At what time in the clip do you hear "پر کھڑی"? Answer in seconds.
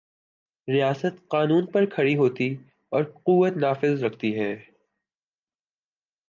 1.65-2.15